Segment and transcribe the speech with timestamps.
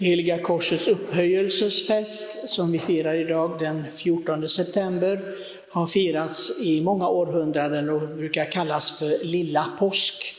[0.00, 5.34] Heliga korsets upphöjelsesfest som vi firar idag den 14 september
[5.70, 10.34] har firats i många århundraden och brukar kallas för lilla påsk.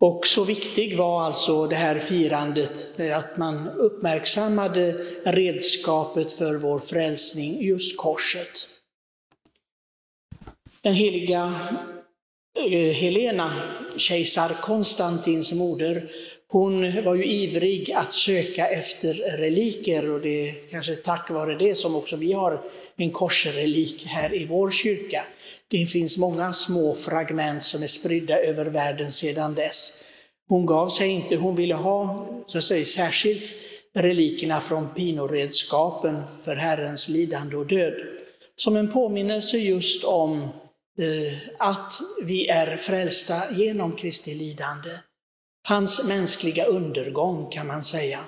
[0.00, 4.92] Och så viktig var alltså det här firandet, eh, att man uppmärksammade
[5.24, 8.68] redskapet för vår frälsning, just korset.
[10.80, 11.68] Den heliga
[12.70, 13.52] eh, Helena,
[13.96, 16.02] kejsar Konstantins moder,
[16.52, 21.74] hon var ju ivrig att söka efter reliker och det är kanske tack vare det
[21.74, 22.60] som också vi har
[22.96, 25.24] en korsrelik här i vår kyrka.
[25.68, 30.04] Det finns många små fragment som är spridda över världen sedan dess.
[30.48, 33.52] Hon gav sig inte, hon ville ha så att säga, särskilt
[33.94, 37.94] relikerna från pinoredskapen för Herrens lidande och död.
[38.56, 40.40] Som en påminnelse just om
[40.98, 41.92] eh, att
[42.24, 44.90] vi är frälsta genom Kristi lidande.
[45.62, 48.20] Hans mänskliga undergång kan man säga.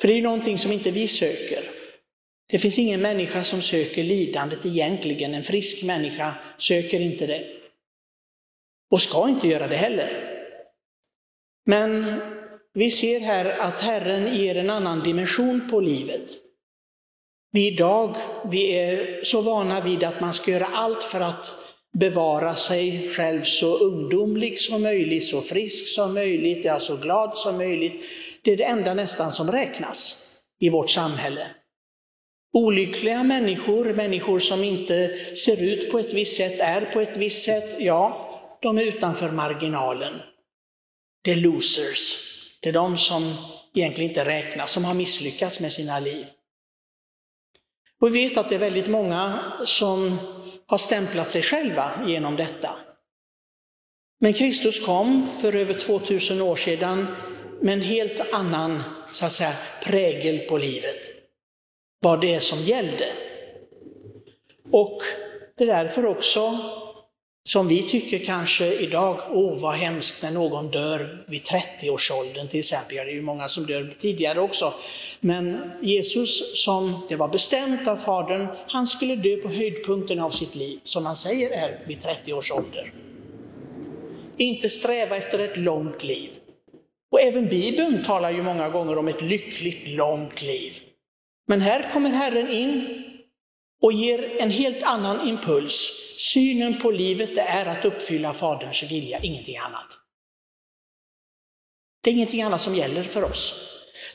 [0.00, 1.64] För det är någonting som inte vi söker.
[2.50, 5.34] Det finns ingen människa som söker lidandet egentligen.
[5.34, 7.46] En frisk människa söker inte det.
[8.90, 10.36] Och ska inte göra det heller.
[11.66, 12.20] Men
[12.74, 16.30] vi ser här att Herren ger en annan dimension på livet.
[17.52, 18.16] Vi idag,
[18.50, 23.42] vi är så vana vid att man ska göra allt för att bevara sig själv
[23.42, 28.04] så ungdomlig som möjligt, så frisk som möjligt, ja, så glad som möjligt.
[28.42, 30.26] Det är det enda nästan som räknas
[30.60, 31.46] i vårt samhälle.
[32.52, 37.44] Olyckliga människor, människor som inte ser ut på ett visst sätt, är på ett visst
[37.44, 38.26] sätt, ja,
[38.62, 40.20] de är utanför marginalen.
[41.22, 42.16] Det är losers.
[42.60, 43.34] Det är de som
[43.74, 46.26] egentligen inte räknas, som har misslyckats med sina liv.
[48.00, 50.18] Och vi vet att det är väldigt många som
[50.70, 52.70] har stämplat sig själva genom detta.
[54.20, 57.06] Men Kristus kom för över 2000 år sedan
[57.60, 58.82] med en helt annan
[59.12, 59.52] så att säga,
[59.84, 60.96] prägel på livet.
[62.00, 63.04] Vad det är som gällde.
[64.70, 65.02] Och
[65.56, 66.58] det är därför också
[67.48, 72.96] som vi tycker kanske idag, åh vad hemskt när någon dör vid 30-årsåldern till exempel.
[72.96, 74.74] Ja, det är ju många som dör tidigare också.
[75.20, 80.54] Men Jesus, som det var bestämt av Fadern, han skulle dö på höjdpunkten av sitt
[80.54, 82.92] liv, som han säger är vid 30 års ålder.
[84.36, 86.30] Inte sträva efter ett långt liv.
[87.12, 90.72] Och även Bibeln talar ju många gånger om ett lyckligt långt liv.
[91.48, 93.04] Men här kommer Herren in
[93.82, 95.92] och ger en helt annan impuls.
[96.20, 99.98] Synen på livet är att uppfylla Faderns vilja, ingenting annat.
[102.02, 103.66] Det är ingenting annat som gäller för oss.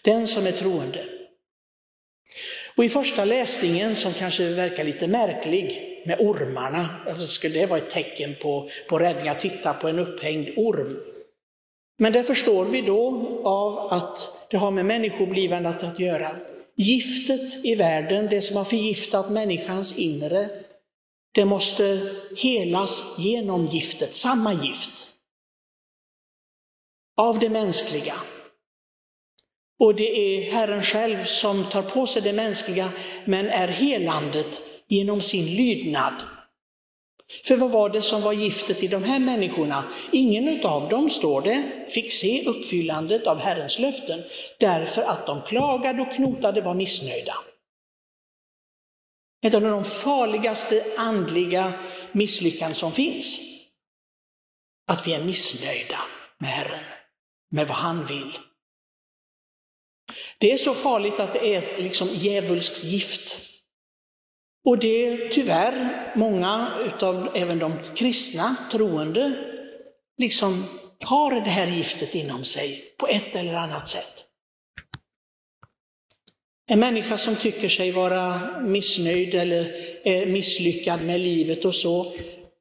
[0.02, 1.06] Den som är troende.
[2.76, 7.80] Och i första läsningen, som kanske verkar lite märklig, med ormarna, alltså skulle det vara
[7.80, 11.00] ett tecken på, på räddning, att titta på en upphängd orm.
[11.98, 16.36] Men det förstår vi då av att det har med människoblivandet att göra.
[16.76, 20.50] Giftet i världen, det som har förgiftat människans inre,
[21.36, 25.12] det måste helas genom giftet, samma gift.
[27.18, 28.16] Av det mänskliga.
[29.80, 32.90] Och det är Herren själv som tar på sig det mänskliga,
[33.26, 36.14] men är helandet genom sin lydnad.
[37.44, 39.84] För vad var det som var giftet i de här människorna?
[40.12, 44.24] Ingen av dem, står det, fick se uppfyllandet av Herrens löften,
[44.60, 47.36] därför att de klagade och knotade, var missnöjda.
[49.42, 51.74] Ett av de farligaste andliga
[52.12, 53.40] misslyckanden som finns.
[54.92, 56.00] Att vi är missnöjda
[56.38, 56.84] med Herren,
[57.52, 58.38] med vad han vill.
[60.38, 63.40] Det är så farligt att det är liksom djävulskt gift.
[64.66, 69.34] Och det är tyvärr många utav även de kristna troende
[70.18, 70.66] liksom
[71.00, 74.15] har det här giftet inom sig på ett eller annat sätt.
[76.68, 79.72] En människa som tycker sig vara missnöjd eller
[80.04, 82.14] eh, misslyckad med livet och så,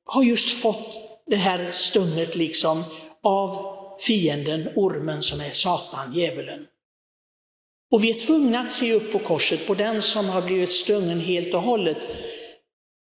[0.05, 0.95] har just fått
[1.27, 2.85] det här stunget liksom
[3.23, 6.67] av fienden, ormen som är Satan, djävulen.
[7.91, 11.21] Och vi är tvungna att se upp på korset på den som har blivit stungen
[11.21, 12.09] helt och hållet.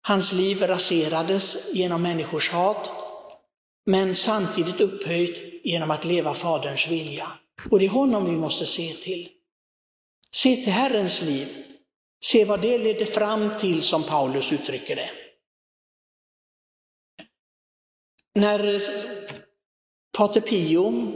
[0.03, 2.91] Hans liv raserades genom människors hat,
[3.87, 7.33] men samtidigt upphöjt genom att leva Faderns vilja.
[7.71, 9.29] Och det är honom vi måste se till.
[10.35, 11.49] Se till Herrens liv.
[12.25, 15.11] Se vad det ledde fram till, som Paulus uttrycker det.
[18.35, 18.83] När
[20.17, 21.13] Pater Pio,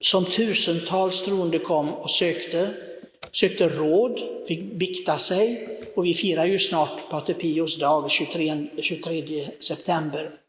[0.00, 2.74] som tusentals troende kom och sökte,
[3.30, 9.46] sökte råd, fick bikta sig och vi firar ju snart Pater Pios dag 23, 23
[9.60, 10.43] september.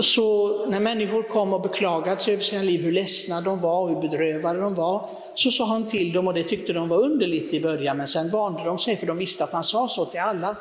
[0.00, 4.00] Så när människor kom och beklagade sig över sina liv, hur ledsna de var, hur
[4.00, 7.60] bedrövade de var, så sa han till dem, och det tyckte de var underligt i
[7.60, 10.56] början, men sen vande de sig, för de visste att han sa så till alla.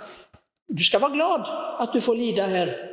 [0.68, 1.42] Du ska vara glad
[1.80, 2.90] att du får lida här.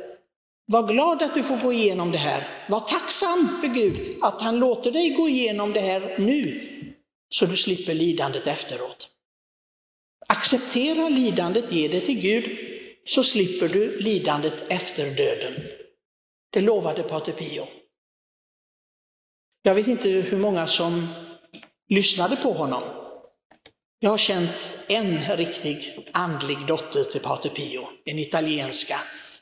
[0.65, 2.47] Var glad att du får gå igenom det här.
[2.69, 6.61] Var tacksam för Gud att han låter dig gå igenom det här nu,
[7.29, 9.09] så du slipper lidandet efteråt.
[10.27, 12.57] Acceptera lidandet, ge det till Gud,
[13.05, 15.53] så slipper du lidandet efter döden.
[16.49, 17.67] Det lovade Pater Pio.
[19.61, 21.07] Jag vet inte hur många som
[21.87, 22.83] lyssnade på honom.
[23.99, 28.95] Jag har känt en riktig andlig dotter till Pater Pio, en italienska,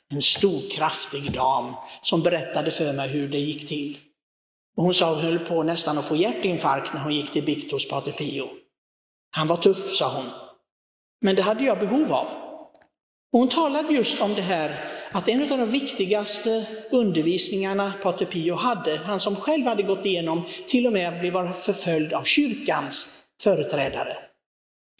[0.09, 3.98] en stor kraftig dam som berättade för mig hur det gick till.
[4.77, 7.71] Och hon sa hon höll på nästan att få hjärtinfarkt när hon gick till bikt
[7.71, 8.50] hos Pater Pio.
[9.31, 10.30] Han var tuff, sa hon.
[11.21, 12.27] Men det hade jag behov av.
[13.33, 18.56] Och hon talade just om det här att en av de viktigaste undervisningarna Pater Pio
[18.56, 24.18] hade, han som själv hade gått igenom till och med blev förföljd av kyrkans företrädare,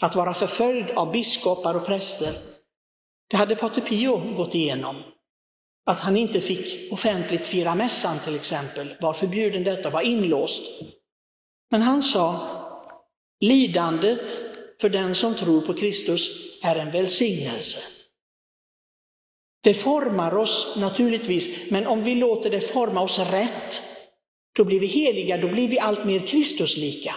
[0.02, 2.34] att vara förföljd av biskopar och präster,
[3.30, 4.96] det hade Pater Pio gått igenom.
[5.86, 10.64] Att han inte fick offentligt fira mässan till exempel, var förbjuden detta, var inlåst.
[11.72, 12.40] Men han sa,
[13.40, 14.42] lidandet
[14.82, 16.30] för den som tror på Kristus
[16.64, 17.97] är en välsignelse.
[19.68, 23.82] Det formar oss naturligtvis, men om vi låter det forma oss rätt,
[24.56, 27.16] då blir vi heliga, då blir vi allt mer Kristuslika.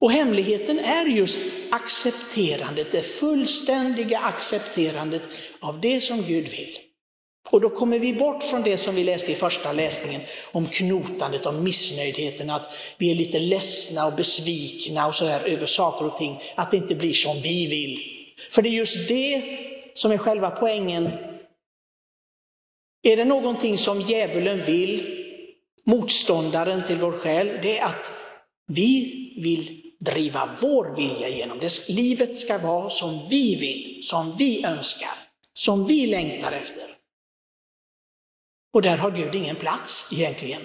[0.00, 1.38] Och hemligheten är just
[1.70, 5.22] accepterandet, det fullständiga accepterandet
[5.60, 6.78] av det som Gud vill.
[7.50, 10.20] Och då kommer vi bort från det som vi läste i första läsningen
[10.52, 16.06] om knotandet, om missnöjdheten, att vi är lite ledsna och besvikna och sådär över saker
[16.06, 18.00] och ting, att det inte blir som vi vill.
[18.50, 19.42] För det är just det
[19.96, 21.10] som är själva poängen.
[23.02, 25.22] Är det någonting som djävulen vill,
[25.84, 28.12] motståndaren till vår själ, det är att
[28.66, 29.12] vi
[29.42, 31.58] vill driva vår vilja igenom.
[31.58, 35.14] Det, livet ska vara som vi vill, som vi önskar,
[35.52, 36.84] som vi längtar efter.
[38.74, 40.62] Och där har Gud ingen plats egentligen.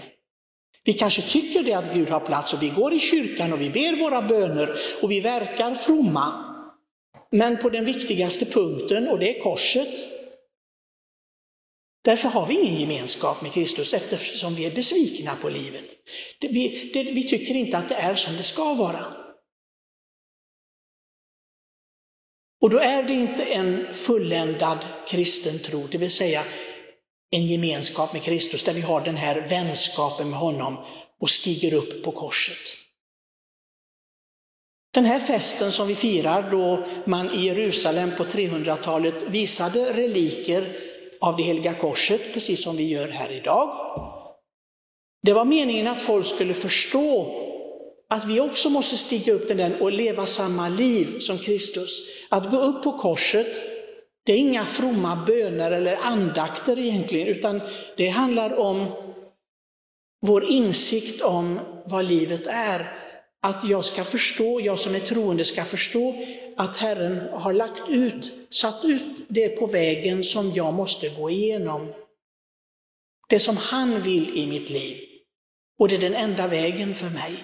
[0.83, 3.69] Vi kanske tycker det att Gud har plats och vi går i kyrkan och vi
[3.69, 6.50] ber våra böner och vi verkar fromma.
[7.31, 9.99] Men på den viktigaste punkten, och det är korset,
[12.03, 15.85] därför har vi ingen gemenskap med Kristus eftersom vi är besvikna på livet.
[16.39, 19.05] Vi, det, vi tycker inte att det är som det ska vara.
[22.61, 24.77] Och då är det inte en fulländad
[25.07, 26.43] kristen tro, det vill säga
[27.31, 30.77] en gemenskap med Kristus där vi har den här vänskapen med honom
[31.19, 32.80] och stiger upp på korset.
[34.93, 40.67] Den här festen som vi firar då man i Jerusalem på 300-talet visade reliker
[41.21, 43.69] av det heliga korset, precis som vi gör här idag.
[45.23, 47.37] Det var meningen att folk skulle förstå
[48.09, 51.99] att vi också måste stiga upp till den och leva samma liv som Kristus.
[52.29, 53.47] Att gå upp på korset,
[54.25, 57.61] det är inga fromma böner eller andakter egentligen, utan
[57.97, 58.91] det handlar om
[60.21, 63.00] vår insikt om vad livet är.
[63.43, 66.15] Att jag ska förstå, jag som är troende ska förstå
[66.57, 71.93] att Herren har lagt ut, satt ut det på vägen som jag måste gå igenom.
[73.29, 74.97] Det som han vill i mitt liv.
[75.79, 77.43] Och det är den enda vägen för mig.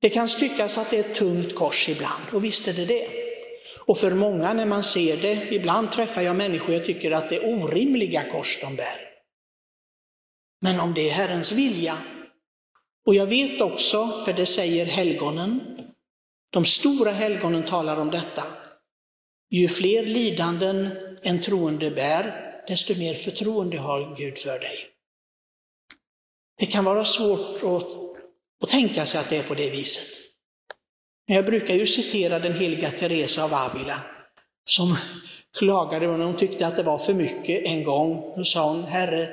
[0.00, 3.08] Det kan tyckas att det är ett tungt kors ibland, och visst är det det.
[3.86, 7.36] Och för många när man ser det, ibland träffar jag människor jag tycker att det
[7.36, 9.00] är orimliga kors de bär.
[10.60, 11.98] Men om det är Herrens vilja,
[13.06, 15.60] och jag vet också, för det säger helgonen,
[16.52, 18.44] de stora helgonen talar om detta,
[19.50, 20.88] ju fler lidanden
[21.22, 24.78] en troende bär, desto mer förtroende har Gud för dig.
[26.58, 28.06] Det kan vara svårt att
[28.62, 30.08] att tänka sig att det är på det viset.
[31.26, 34.00] Men jag brukar ju citera den heliga Teresa av Avila,
[34.64, 34.96] som
[35.58, 38.34] klagade när hon tyckte att det var för mycket en gång.
[38.36, 39.28] Då sa hon, Herre,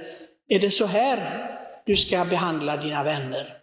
[0.47, 1.49] är det så här
[1.85, 3.62] du ska behandla dina vänner?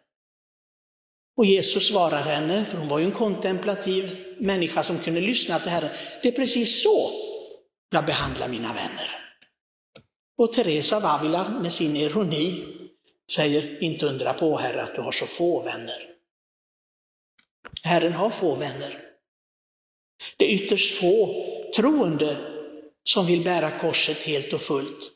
[1.40, 5.70] Och Jesus svarar henne, för hon var ju en kontemplativ människa som kunde lyssna till
[5.70, 5.90] Herren,
[6.22, 7.10] det är precis så
[7.90, 9.34] jag behandlar mina vänner.
[10.38, 12.64] Och Teresa av Avila med sin ironi
[13.32, 16.08] säger, inte undra på Herre att du har så få vänner.
[17.82, 19.02] Herren har få vänner.
[20.36, 21.44] Det är ytterst få
[21.76, 22.36] troende
[23.04, 25.10] som vill bära korset helt och fullt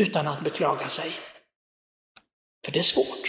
[0.00, 1.10] utan att beklaga sig.
[2.64, 3.23] För det är svårt.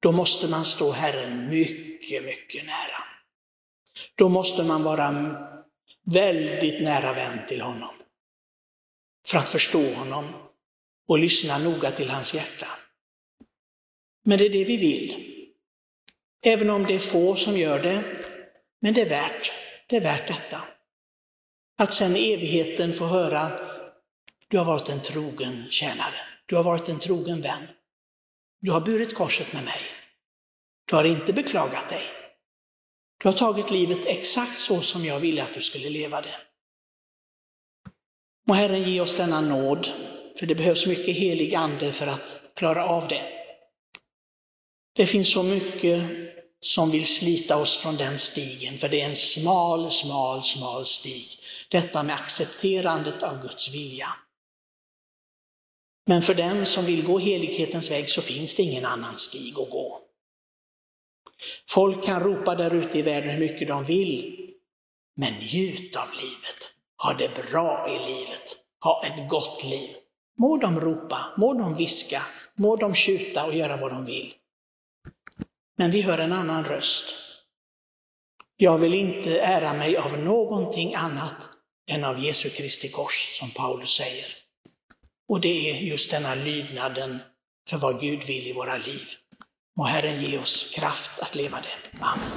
[0.00, 3.04] Då måste man stå Herren mycket, mycket nära.
[4.14, 5.36] Då måste man vara
[6.04, 7.94] väldigt nära vän till honom.
[9.26, 10.24] för att förstå honom
[11.08, 12.68] och lyssna noga till hans hjärta.
[14.24, 15.36] Men det är det vi vill.
[16.42, 18.04] Även om det är få som gör det,
[18.80, 19.52] men det är värt,
[19.86, 20.62] det är värt detta.
[21.78, 23.50] Att sen i evigheten få höra,
[24.48, 27.66] du har varit en trogen tjänare, du har varit en trogen vän.
[28.60, 29.80] Du har burit korset med mig.
[30.84, 32.04] Du har inte beklagat dig.
[33.22, 36.36] Du har tagit livet exakt så som jag ville att du skulle leva det.
[38.46, 39.88] Må Herren ge oss denna nåd,
[40.38, 43.22] för det behövs mycket helig ande för att klara av det.
[44.92, 46.02] Det finns så mycket
[46.60, 51.26] som vill slita oss från den stigen, för det är en smal, smal, smal stig.
[51.70, 54.08] Detta med accepterandet av Guds vilja.
[56.06, 59.70] Men för den som vill gå helighetens väg så finns det ingen annan stig att
[59.70, 60.00] gå.
[61.68, 64.46] Folk kan ropa där ute i världen hur mycket de vill,
[65.16, 66.74] men njut av livet.
[67.02, 68.56] Ha det bra i livet.
[68.84, 69.90] Ha ett gott liv.
[70.38, 72.22] Må de ropa, må de viska,
[72.54, 74.34] må de tjuta och göra vad de vill.
[75.78, 77.14] Men vi hör en annan röst.
[78.56, 81.48] Jag vill inte ära mig av någonting annat
[81.90, 84.39] än av Jesu Kristi kors, som Paulus säger.
[85.30, 87.18] Och det är just denna lydnaden
[87.68, 89.06] för vad Gud vill i våra liv.
[89.76, 91.98] Må Herren ge oss kraft att leva det.
[92.00, 92.28] Amen.